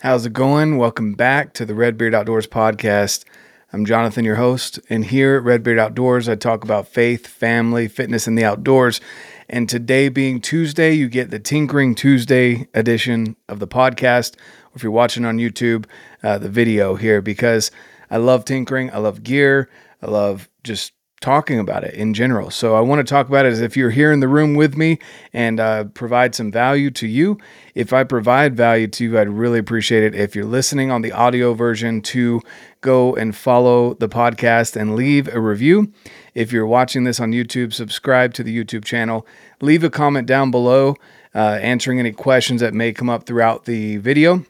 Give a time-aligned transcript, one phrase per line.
[0.00, 0.76] How's it going?
[0.76, 3.24] Welcome back to the Redbeard Outdoors podcast.
[3.72, 8.28] I'm Jonathan, your host, and here at Redbeard Outdoors, I talk about faith, family, fitness,
[8.28, 9.00] and the outdoors.
[9.48, 14.36] And today being Tuesday, you get the Tinkering Tuesday edition of the podcast.
[14.72, 15.86] If you're watching on YouTube,
[16.22, 17.72] uh, the video here, because
[18.08, 19.68] I love tinkering, I love gear,
[20.00, 22.50] I love just talking about it in general.
[22.50, 24.76] So I want to talk about it as if you're here in the room with
[24.76, 24.98] me
[25.32, 27.38] and uh, provide some value to you.
[27.74, 31.12] If I provide value to you, I'd really appreciate it if you're listening on the
[31.12, 32.40] audio version to
[32.80, 35.92] go and follow the podcast and leave a review.
[36.34, 39.26] If you're watching this on YouTube, subscribe to the YouTube channel.
[39.60, 40.94] Leave a comment down below
[41.34, 44.44] uh, answering any questions that may come up throughout the video.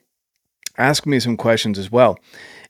[0.76, 2.18] Ask me some questions as well.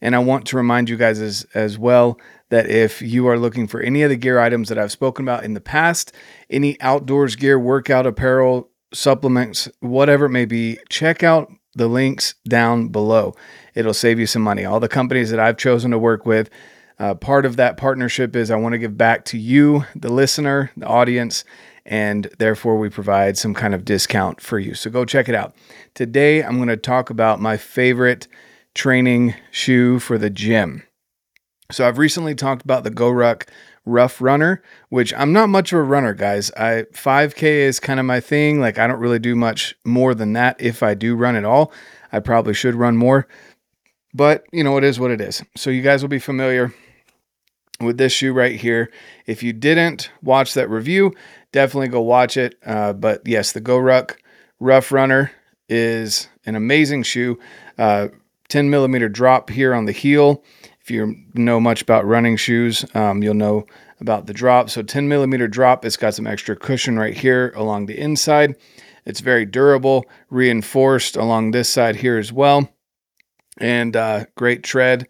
[0.00, 2.18] And I want to remind you guys as, as well
[2.50, 5.44] that if you are looking for any of the gear items that I've spoken about
[5.44, 6.12] in the past,
[6.48, 12.88] any outdoors gear, workout apparel, supplements, whatever it may be, check out the links down
[12.88, 13.34] below.
[13.74, 14.64] It'll save you some money.
[14.64, 16.48] All the companies that I've chosen to work with,
[16.98, 20.72] uh, part of that partnership is I want to give back to you, the listener,
[20.76, 21.44] the audience,
[21.84, 24.74] and therefore we provide some kind of discount for you.
[24.74, 25.54] So go check it out.
[25.94, 28.26] Today, I'm going to talk about my favorite
[28.78, 30.84] training shoe for the gym.
[31.72, 33.48] So I've recently talked about the GoRuck
[33.84, 36.52] Rough Runner, which I'm not much of a runner, guys.
[36.52, 38.60] I 5K is kind of my thing.
[38.60, 41.72] Like I don't really do much more than that if I do run at all.
[42.12, 43.26] I probably should run more.
[44.14, 45.42] But, you know, it is what it is.
[45.56, 46.72] So you guys will be familiar
[47.80, 48.92] with this shoe right here.
[49.26, 51.14] If you didn't watch that review,
[51.52, 52.54] definitely go watch it.
[52.64, 54.16] Uh, but yes, the GoRuck
[54.60, 55.32] Rough Runner
[55.68, 57.40] is an amazing shoe.
[57.76, 58.08] Uh,
[58.48, 60.42] 10 millimeter drop here on the heel
[60.88, 63.66] if you know much about running shoes, um, you'll know
[64.00, 64.70] about the drop.
[64.70, 68.56] So 10 millimeter drop, it's got some extra cushion right here along the inside.
[69.04, 72.70] It's very durable, reinforced along this side here as well,
[73.58, 75.06] and uh, great tread.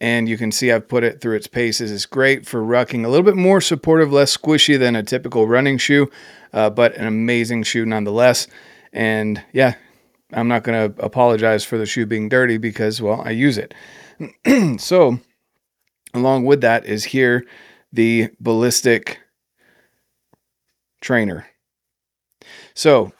[0.00, 1.90] And you can see I've put it through its paces.
[1.90, 5.78] It's great for rucking, a little bit more supportive, less squishy than a typical running
[5.78, 6.08] shoe,
[6.52, 8.46] uh, but an amazing shoe nonetheless.
[8.92, 9.74] And yeah,
[10.32, 13.74] I'm not going to apologize for the shoe being dirty because, well, I use it.
[14.80, 15.20] so,
[16.12, 17.44] along with that is here
[17.92, 19.20] the ballistic
[21.00, 21.46] trainer.
[22.74, 23.12] So,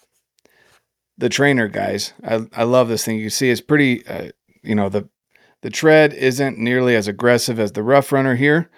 [1.17, 3.19] the trainer, guys, I, I love this thing.
[3.19, 4.31] You see, it's pretty, uh,
[4.63, 5.09] you know, the
[5.63, 8.71] the tread isn't nearly as aggressive as the rough runner here,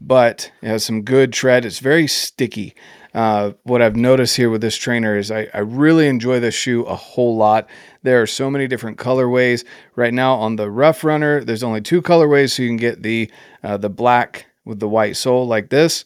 [0.00, 1.64] but it has some good tread.
[1.64, 2.74] It's very sticky.
[3.14, 6.82] Uh, what I've noticed here with this trainer is I, I really enjoy this shoe
[6.82, 7.68] a whole lot.
[8.02, 9.64] There are so many different colorways.
[9.94, 13.30] Right now on the Rough Runner, there's only two colorways, so you can get the
[13.62, 16.04] uh, the black with the white sole like this,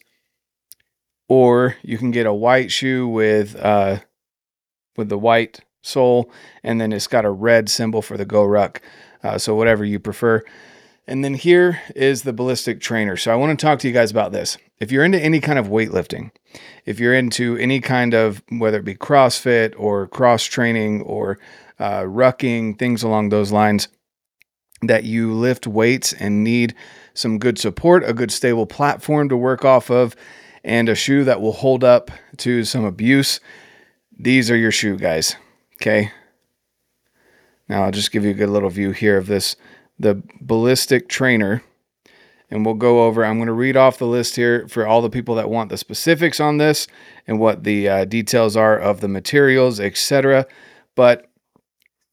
[1.27, 3.99] or you can get a white shoe with uh,
[4.95, 6.31] with the white sole,
[6.63, 8.77] and then it's got a red symbol for the GoRuck.
[9.23, 10.43] Uh, so whatever you prefer.
[11.07, 13.17] And then here is the ballistic trainer.
[13.17, 14.59] So I want to talk to you guys about this.
[14.79, 16.31] If you're into any kind of weightlifting,
[16.85, 21.37] if you're into any kind of whether it be CrossFit or cross training or
[21.79, 23.89] uh, rucking, things along those lines,
[24.81, 26.73] that you lift weights and need
[27.13, 30.15] some good support, a good stable platform to work off of,
[30.63, 33.39] and a shoe that will hold up to some abuse,
[34.17, 35.35] these are your shoe guys.
[35.75, 36.11] Okay.
[37.67, 39.55] Now I'll just give you a good little view here of this
[39.97, 41.61] the ballistic trainer.
[42.51, 45.09] And we'll go over, I'm going to read off the list here for all the
[45.09, 46.87] people that want the specifics on this
[47.27, 50.47] and what the uh, details are of the materials, etc.
[50.95, 51.29] But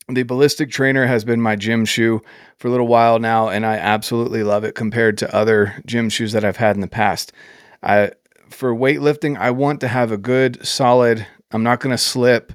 [0.08, 2.20] the ballistic trainer has been my gym shoe
[2.58, 6.32] for a little while now, and I absolutely love it compared to other gym shoes
[6.32, 7.32] that I've had in the past.
[7.82, 8.12] I,
[8.50, 12.52] for weightlifting, I want to have a good, solid, I'm not going to slip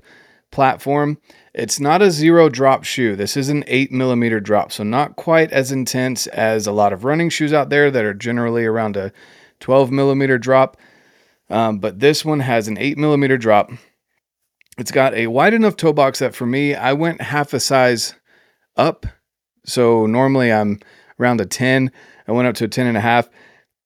[0.51, 1.17] platform
[1.53, 3.15] it's not a zero drop shoe.
[3.15, 7.03] This is an eight millimeter drop, so not quite as intense as a lot of
[7.03, 9.11] running shoes out there that are generally around a
[9.59, 10.77] 12 millimeter drop.
[11.49, 13.71] Um, but this one has an eight millimeter drop.
[14.77, 18.15] It's got a wide enough toe box that for me, I went half a size
[18.77, 19.05] up.
[19.65, 20.79] So normally I'm
[21.19, 21.91] around a 10.
[22.27, 23.29] I went up to a 10 and a half.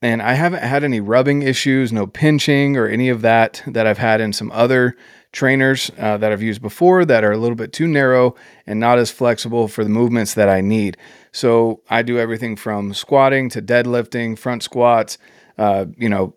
[0.01, 3.97] And I haven't had any rubbing issues, no pinching or any of that that I've
[3.97, 4.95] had in some other
[5.35, 8.35] trainers uh, that I've used before that are a little bit too narrow
[8.65, 10.97] and not as flexible for the movements that I need.
[11.31, 15.17] So I do everything from squatting to deadlifting, front squats,
[15.57, 16.35] uh, you know,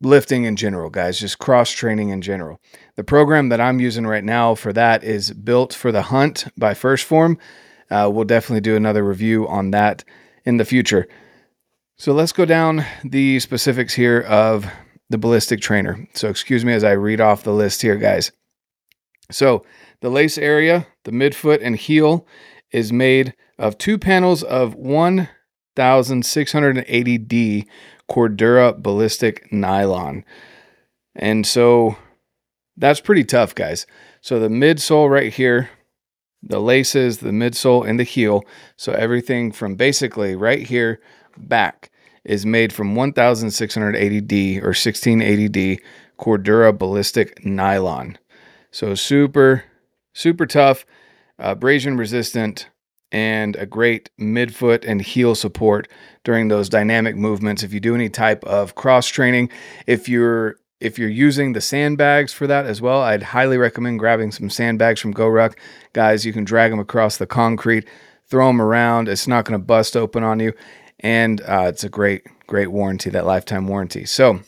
[0.00, 2.60] lifting in general, guys, just cross training in general.
[2.96, 6.74] The program that I'm using right now for that is Built for the Hunt by
[6.74, 7.38] 1st Phorm.
[7.90, 10.04] Uh, we'll definitely do another review on that
[10.44, 11.08] in the future.
[11.98, 14.66] So let's go down the specifics here of
[15.10, 16.08] the ballistic trainer.
[16.14, 18.32] So, excuse me as I read off the list here, guys.
[19.30, 19.64] So,
[20.00, 22.26] the lace area, the midfoot and heel
[22.70, 27.66] is made of two panels of 1680D
[28.10, 30.24] Cordura ballistic nylon.
[31.14, 31.96] And so
[32.76, 33.86] that's pretty tough, guys.
[34.20, 35.70] So the midsole right here,
[36.42, 38.44] the laces, the midsole, and the heel.
[38.76, 41.00] So everything from basically right here
[41.36, 41.90] back
[42.26, 45.80] is made from 1680D or 1680D
[46.18, 48.18] Cordura ballistic nylon.
[48.70, 49.64] So super,
[50.12, 50.84] super tough,
[51.38, 52.68] uh, abrasion resistant,
[53.12, 55.88] and a great midfoot and heel support
[56.24, 57.62] during those dynamic movements.
[57.62, 59.50] If you do any type of cross training,
[59.86, 64.30] if you're if you're using the sandbags for that as well, I'd highly recommend grabbing
[64.30, 65.54] some sandbags from GoRuck.
[65.94, 67.88] Guys, you can drag them across the concrete,
[68.28, 69.08] throw them around.
[69.08, 70.52] It's not going to bust open on you.
[71.00, 74.06] And uh, it's a great, great warranty, that lifetime warranty.
[74.06, 74.40] So,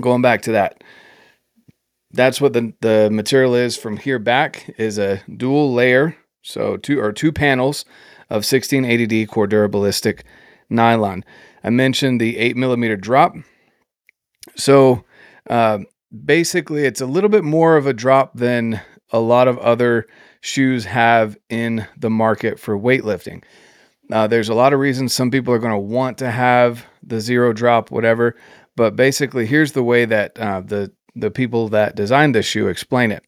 [0.00, 0.82] going back to that,
[2.10, 6.16] that's what the, the material is from here back is a dual layer.
[6.42, 7.84] So, two or two panels
[8.28, 10.24] of 1680D Cordura ballistic
[10.68, 11.24] nylon.
[11.62, 13.36] I mentioned the 8 millimeter drop.
[14.56, 15.04] So,
[15.48, 15.80] uh,
[16.24, 18.80] basically, it's a little bit more of a drop than
[19.10, 20.06] a lot of other
[20.40, 23.44] shoes have in the market for weightlifting.
[24.12, 27.20] Uh, there's a lot of reasons some people are going to want to have the
[27.20, 28.36] zero drop, whatever.
[28.76, 33.10] But basically, here's the way that uh, the the people that designed this shoe explain
[33.10, 33.24] it.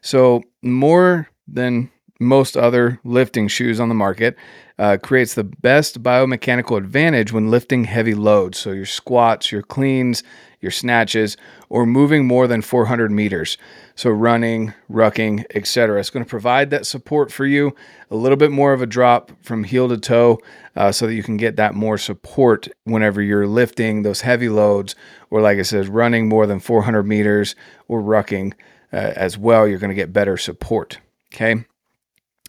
[0.00, 1.90] So more than
[2.20, 4.36] most other lifting shoes on the market,
[4.78, 8.58] uh, creates the best biomechanical advantage when lifting heavy loads.
[8.58, 10.22] So your squats, your cleans,
[10.60, 11.36] your snatches,
[11.68, 13.56] or moving more than 400 meters.
[13.94, 16.00] So running, rucking, etc.
[16.00, 17.74] It's going to provide that support for you,
[18.10, 20.38] a little bit more of a drop from heel to toe,
[20.76, 24.94] uh, so that you can get that more support whenever you're lifting those heavy loads,
[25.30, 27.54] or like I said, running more than 400 meters
[27.86, 28.52] or rucking
[28.92, 29.66] uh, as well.
[29.66, 30.98] You're going to get better support.
[31.34, 31.64] Okay.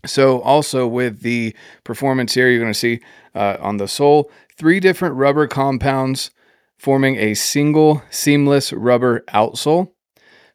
[0.06, 3.02] So also with the performance here, you're going to see
[3.36, 6.32] uh, on the sole three different rubber compounds
[6.80, 9.92] forming a single seamless rubber outsole.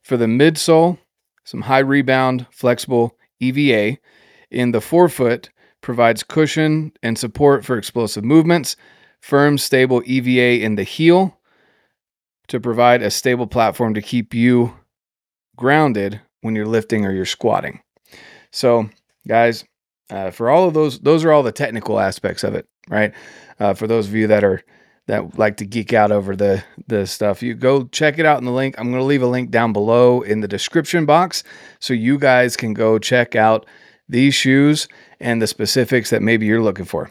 [0.03, 0.99] For the midsole,
[1.45, 3.99] some high rebound, flexible EVA.
[4.51, 5.51] In the forefoot,
[5.81, 8.77] provides cushion and support for explosive movements.
[9.21, 11.39] Firm, stable EVA in the heel
[12.49, 14.75] to provide a stable platform to keep you
[15.57, 17.81] grounded when you're lifting or you're squatting.
[18.51, 18.89] So,
[19.27, 19.65] guys,
[20.11, 23.13] uh, for all of those, those are all the technical aspects of it, right?
[23.59, 24.63] Uh, for those of you that are
[25.07, 28.45] that like to geek out over the the stuff, you go check it out in
[28.45, 28.75] the link.
[28.79, 31.45] I'm going to leave a link down below in the description box
[31.79, 33.67] so you guys can go check out
[34.09, 34.89] these shoes
[35.21, 37.11] and the specifics that maybe you're looking for.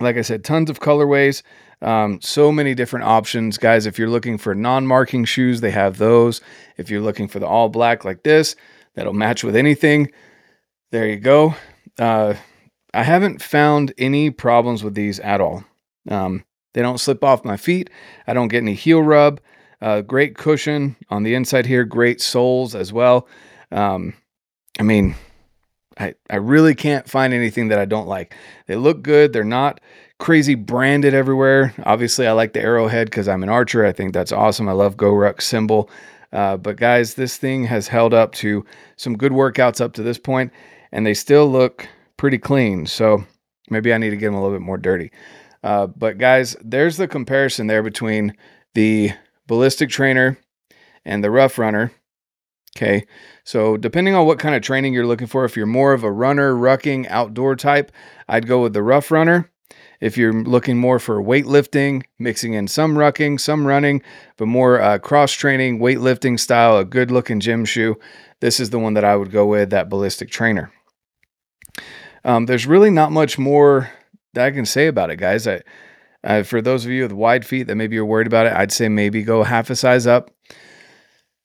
[0.00, 1.42] Like I said, tons of colorways,
[1.82, 3.86] um, so many different options, guys.
[3.86, 6.40] If you're looking for non-marking shoes, they have those.
[6.76, 8.56] If you're looking for the all black like this,
[8.94, 10.10] that'll match with anything.
[10.92, 11.54] There you go.
[11.98, 12.34] Uh,
[12.94, 15.64] I haven't found any problems with these at all.
[16.08, 17.90] Um, they don't slip off my feet.
[18.26, 19.40] I don't get any heel rub.
[19.80, 21.84] Uh, great cushion on the inside here.
[21.84, 23.26] Great soles as well.
[23.70, 24.14] Um,
[24.78, 25.16] I mean,
[25.98, 28.34] I, I really can't find anything that I don't like.
[28.66, 29.32] They look good.
[29.32, 29.80] They're not
[30.18, 31.74] crazy branded everywhere.
[31.84, 33.84] Obviously, I like the arrowhead because I'm an archer.
[33.84, 34.68] I think that's awesome.
[34.68, 35.90] I love GoRuck symbol.
[36.32, 38.64] Uh, but guys, this thing has held up to
[38.96, 40.52] some good workouts up to this point,
[40.92, 41.86] and they still look
[42.16, 42.86] pretty clean.
[42.86, 43.24] So
[43.68, 45.10] maybe I need to get them a little bit more dirty.
[45.62, 48.36] Uh, but guys, there's the comparison there between
[48.74, 49.12] the
[49.46, 50.38] ballistic trainer
[51.04, 51.92] and the rough runner.
[52.76, 53.06] Okay,
[53.44, 56.10] so depending on what kind of training you're looking for, if you're more of a
[56.10, 57.92] runner, rucking, outdoor type,
[58.28, 59.50] I'd go with the rough runner.
[60.00, 64.02] If you're looking more for weightlifting, mixing in some rucking, some running,
[64.36, 67.96] but more uh, cross training, weightlifting style, a good looking gym shoe,
[68.40, 70.72] this is the one that I would go with, that ballistic trainer.
[72.24, 73.90] Um, there's really not much more
[74.34, 75.46] that I can say about it, guys.
[75.46, 75.62] I,
[76.24, 78.72] uh, for those of you with wide feet that maybe you're worried about it, I'd
[78.72, 80.30] say maybe go half a size up.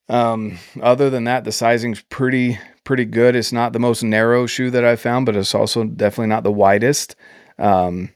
[0.10, 3.36] Um, other than that, the sizing's pretty pretty good.
[3.36, 6.51] It's not the most narrow shoe that I've found, but it's also definitely not the
[6.51, 7.17] widest.
[7.60, 8.13] Um,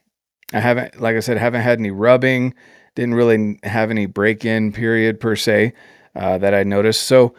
[0.54, 2.54] I haven't, like I said, haven't had any rubbing.
[2.96, 5.74] Didn't really have any break in period per se
[6.16, 7.04] uh, that I noticed.
[7.04, 7.36] So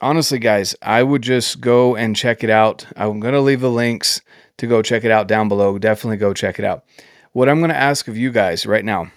[0.00, 2.86] honestly, guys, I would just go and check it out.
[2.96, 4.20] I'm gonna leave the links
[4.58, 5.78] to go check it out down below.
[5.78, 6.84] Definitely go check it out.
[7.32, 9.10] What I'm going to ask of you guys right now,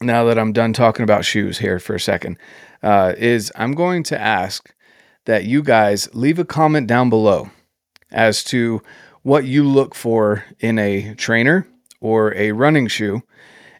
[0.00, 2.38] now that I'm done talking about shoes here for a second,
[2.82, 4.72] uh, is I'm going to ask
[5.26, 7.50] that you guys leave a comment down below
[8.10, 8.80] as to
[9.22, 11.68] what you look for in a trainer
[12.00, 13.22] or a running shoe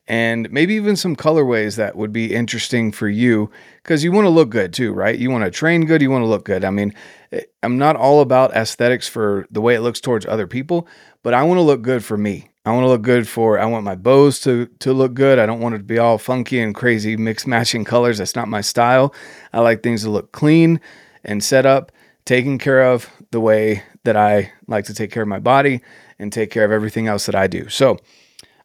[0.08, 3.50] and maybe even some colorways that would be interesting for you
[3.82, 5.18] because you want to look good too, right?
[5.18, 6.64] You want to train good, you want to look good.
[6.64, 6.94] I mean,
[7.30, 10.88] eh, I'm not all about aesthetics for the way it looks towards other people,
[11.22, 12.50] but I want to look good for me.
[12.64, 15.38] I want to look good for I want my bows to to look good.
[15.38, 18.18] I don't want it to be all funky and crazy mixed matching colors.
[18.18, 19.14] That's not my style.
[19.52, 20.80] I like things to look clean
[21.22, 21.92] and set up,
[22.24, 25.82] taken care of the way that I like to take care of my body
[26.18, 27.68] and take care of everything else that I do.
[27.68, 27.98] So,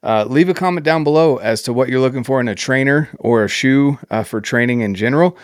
[0.03, 3.10] uh, leave a comment down below as to what you're looking for in a trainer
[3.19, 5.38] or a shoe uh, for training in general.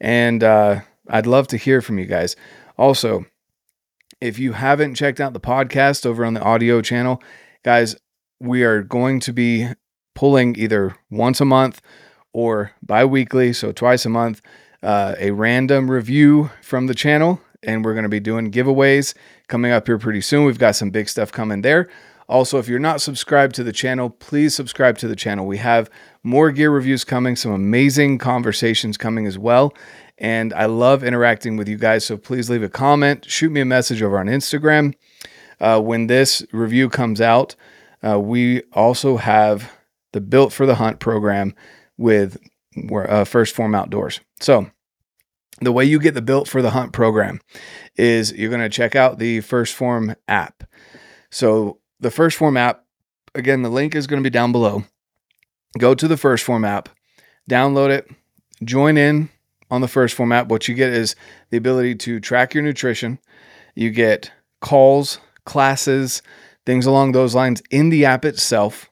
[0.00, 2.34] And uh, I'd love to hear from you guys.
[2.78, 3.26] Also,
[4.20, 7.22] if you haven't checked out the podcast over on the audio channel,
[7.62, 7.96] guys,
[8.40, 9.68] we are going to be
[10.14, 11.82] pulling either once a month
[12.32, 14.40] or bi weekly, so twice a month,
[14.82, 17.40] uh, a random review from the channel.
[17.62, 19.14] And we're going to be doing giveaways
[19.48, 20.44] coming up here pretty soon.
[20.44, 21.88] We've got some big stuff coming there.
[22.28, 25.46] Also, if you're not subscribed to the channel, please subscribe to the channel.
[25.46, 25.88] We have
[26.22, 29.72] more gear reviews coming, some amazing conversations coming as well.
[30.18, 32.04] And I love interacting with you guys.
[32.04, 34.94] So please leave a comment, shoot me a message over on Instagram.
[35.60, 37.54] Uh, when this review comes out,
[38.06, 39.70] uh, we also have
[40.12, 41.54] the Built for the Hunt program
[41.96, 42.38] with
[42.92, 44.20] uh, First Phorm Outdoors.
[44.40, 44.70] So,
[45.60, 47.40] the way you get the Built for the Hunt program
[47.96, 50.64] is you're going to check out the First Phorm app.
[51.30, 52.84] So, the First Phorm app,
[53.34, 54.84] again, the link is going to be down below.
[55.76, 56.88] Go to the First Phorm app,
[57.50, 58.08] download it,
[58.62, 59.28] join in
[59.72, 60.46] on the First Phorm app.
[60.46, 61.16] What you get is
[61.50, 63.18] the ability to track your nutrition.
[63.74, 66.22] You get calls, classes,
[66.64, 68.88] things along those lines in the app itself.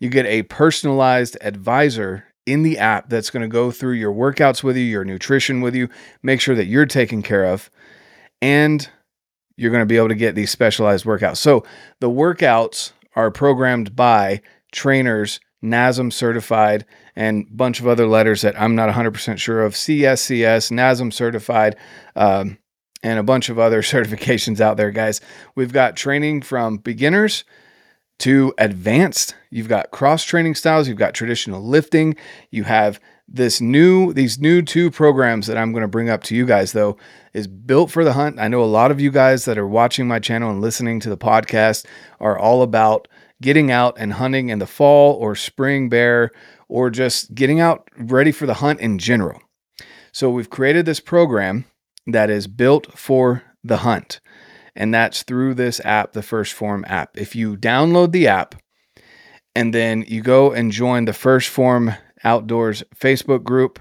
[0.00, 4.62] You get a personalized advisor in the app that's going to go through your workouts
[4.62, 5.90] with you, your nutrition with you,
[6.22, 7.70] make sure that you're taken care of.
[8.40, 8.88] And
[9.56, 11.38] you're going to be able to get these specialized workouts.
[11.38, 11.64] So
[12.00, 14.40] the workouts are programmed by
[14.72, 16.84] trainers, NASM certified,
[17.16, 19.74] and a bunch of other letters that I'm not 100% sure of.
[19.74, 21.76] CSCS, NASM certified,
[22.16, 22.58] um,
[23.02, 25.20] and a bunch of other certifications out there, guys.
[25.54, 27.44] We've got training from beginners
[28.20, 29.34] to advanced.
[29.50, 32.16] You've got cross training styles, you've got traditional lifting,
[32.50, 36.36] you have this new these new two programs that I'm going to bring up to
[36.36, 36.96] you guys though
[37.32, 38.38] is built for the hunt.
[38.38, 41.08] I know a lot of you guys that are watching my channel and listening to
[41.08, 41.86] the podcast
[42.20, 43.08] are all about
[43.42, 46.30] getting out and hunting in the fall or spring bear
[46.68, 49.40] or just getting out ready for the hunt in general.
[50.12, 51.64] So we've created this program
[52.06, 54.20] that is built for the hunt.
[54.76, 57.16] And that's through this app, the First Phorm app.
[57.16, 58.54] If you download the app
[59.54, 63.78] and then you go and join the First Phorm Outdoors Facebook group,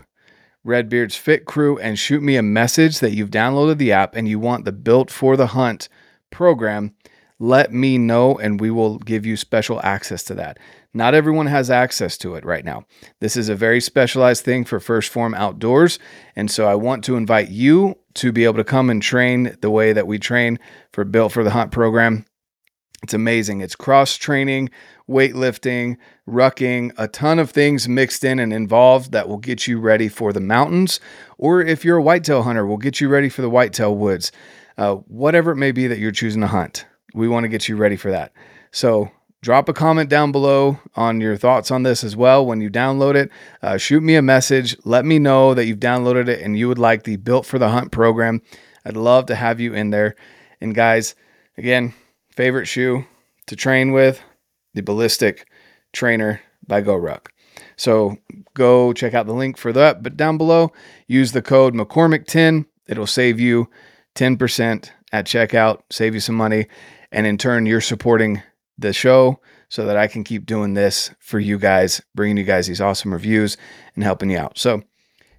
[0.63, 4.39] Redbeard's Fit Crew, and shoot me a message that you've downloaded the app and you
[4.39, 5.89] want the Built for the Hunt
[6.29, 6.93] program,
[7.39, 10.57] let me know and we will give you special access to that.
[10.93, 12.85] Not everyone has access to it right now.
[13.19, 15.97] This is a very specialized thing for First Phorm Outdoors.
[16.35, 19.71] And so I want to invite you to be able to come and train the
[19.71, 20.59] way that we train
[20.91, 22.25] for Built for the Hunt program.
[23.03, 23.59] It's amazing.
[23.59, 24.69] It's cross training,
[25.09, 30.07] weightlifting, rucking, a ton of things mixed in and involved that will get you ready
[30.07, 31.01] for the mountains.
[31.37, 34.31] Or if you're a whitetail hunter, will get you ready for the whitetail woods.
[34.77, 37.75] Uh, whatever it may be that you're choosing to hunt, we want to get you
[37.75, 38.31] ready for that.
[38.71, 42.69] So drop a comment down below on your thoughts on this as well when you
[42.69, 43.29] download it.
[43.61, 44.77] Uh, shoot me a message.
[44.85, 47.69] Let me know that you've downloaded it and you would like the Built for the
[47.69, 48.41] Hunt program.
[48.85, 50.15] I'd love to have you in there.
[50.61, 51.15] And guys,
[51.57, 51.93] again,
[52.35, 53.05] favorite shoe
[53.47, 54.21] to train with
[54.73, 55.47] the Ballistic
[55.91, 57.27] Trainer by GoRuck.
[57.75, 58.17] So
[58.53, 60.03] go check out the link for that.
[60.03, 60.71] But down below,
[61.07, 62.65] use the code McCormick10.
[62.87, 63.69] It'll save you
[64.15, 66.67] 10% at checkout, save you some money.
[67.11, 68.41] And in turn, you're supporting
[68.77, 72.67] the show so that I can keep doing this for you guys, bringing you guys
[72.67, 73.57] these awesome reviews
[73.95, 74.57] and helping you out.
[74.57, 74.81] So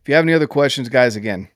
[0.00, 1.48] if you have any other questions, guys, again,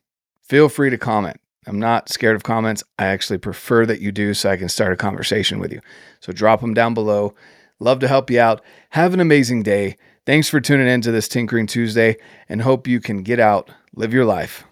[0.43, 1.41] feel free to comment.
[1.69, 2.83] I'm not scared of comments.
[2.99, 5.81] I actually prefer that you do so I can start a conversation with you.
[6.21, 7.35] So drop them down below.
[7.79, 8.63] Love to help you out.
[8.91, 9.97] Have an amazing day.
[10.25, 12.17] Thanks for tuning in to this Tinkering Tuesday
[12.49, 14.65] and hope you can get out, live your life,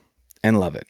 [0.43, 0.87] and love it.